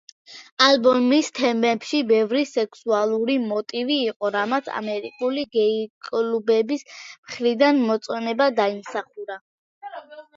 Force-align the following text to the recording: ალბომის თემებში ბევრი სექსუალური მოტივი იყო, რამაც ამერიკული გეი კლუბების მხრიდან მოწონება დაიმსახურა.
ალბომის 0.67 1.27
თემებში 1.39 1.97
ბევრი 2.11 2.39
სექსუალური 2.51 3.35
მოტივი 3.43 3.97
იყო, 4.13 4.31
რამაც 4.35 4.71
ამერიკული 4.79 5.43
გეი 5.57 5.75
კლუბების 6.07 6.85
მხრიდან 6.95 7.83
მოწონება 7.91 8.49
დაიმსახურა. 8.61 9.37